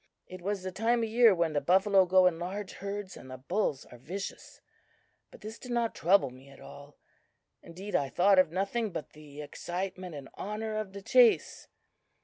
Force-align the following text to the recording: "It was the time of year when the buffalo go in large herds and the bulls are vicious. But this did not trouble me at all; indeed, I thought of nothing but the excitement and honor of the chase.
"It 0.25 0.41
was 0.41 0.63
the 0.63 0.71
time 0.71 1.03
of 1.03 1.09
year 1.09 1.35
when 1.35 1.53
the 1.53 1.61
buffalo 1.61 2.07
go 2.07 2.25
in 2.25 2.39
large 2.39 2.71
herds 2.71 3.15
and 3.15 3.29
the 3.29 3.37
bulls 3.37 3.85
are 3.85 3.99
vicious. 3.99 4.59
But 5.29 5.41
this 5.41 5.59
did 5.59 5.71
not 5.71 5.93
trouble 5.93 6.31
me 6.31 6.49
at 6.49 6.59
all; 6.59 6.97
indeed, 7.61 7.93
I 7.95 8.09
thought 8.09 8.39
of 8.39 8.49
nothing 8.51 8.89
but 8.91 9.11
the 9.11 9.43
excitement 9.43 10.15
and 10.15 10.27
honor 10.33 10.75
of 10.77 10.93
the 10.93 11.03
chase. 11.03 11.67